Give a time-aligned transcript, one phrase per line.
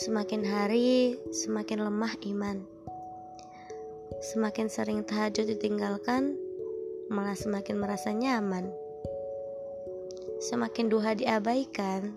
[0.00, 2.64] Semakin hari, semakin lemah iman.
[4.32, 6.40] Semakin sering tahajud ditinggalkan,
[7.12, 8.72] malah semakin merasa nyaman.
[10.40, 12.16] Semakin duha diabaikan,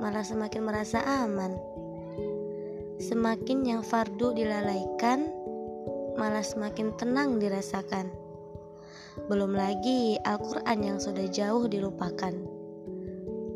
[0.00, 1.60] malah semakin merasa aman.
[2.96, 5.28] Semakin yang fardu dilalaikan,
[6.16, 8.08] malah semakin tenang dirasakan.
[9.28, 12.32] Belum lagi Al-Quran yang sudah jauh dilupakan,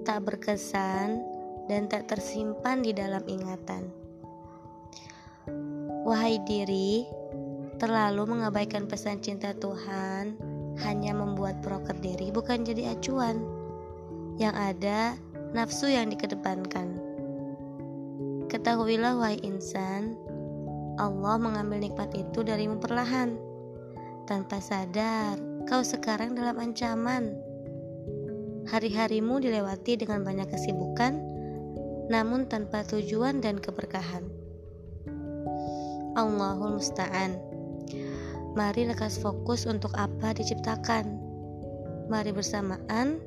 [0.04, 1.39] tak berkesan
[1.70, 3.86] dan tak tersimpan di dalam ingatan.
[6.02, 7.06] Wahai diri,
[7.78, 10.34] terlalu mengabaikan pesan cinta Tuhan
[10.82, 13.46] hanya membuat proker diri bukan jadi acuan.
[14.42, 14.98] Yang ada
[15.54, 16.98] nafsu yang dikedepankan.
[18.50, 20.18] Ketahuilah wahai insan,
[20.98, 23.38] Allah mengambil nikmat itu darimu perlahan.
[24.26, 25.38] Tanpa sadar,
[25.70, 27.38] kau sekarang dalam ancaman.
[28.66, 31.30] Hari-harimu dilewati dengan banyak kesibukan,
[32.10, 34.26] namun tanpa tujuan dan keberkahan.
[36.18, 37.38] Allahul Musta'an.
[38.58, 41.06] Mari lekas fokus untuk apa diciptakan.
[42.10, 43.22] Mari bersamaan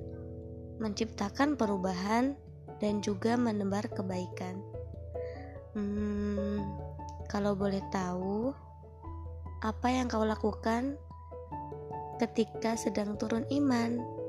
[0.84, 2.36] menciptakan perubahan
[2.84, 4.60] dan juga menebar kebaikan.
[5.72, 6.60] Hmm,
[7.32, 8.52] kalau boleh tahu,
[9.64, 11.00] apa yang kau lakukan
[12.20, 14.23] ketika sedang turun iman?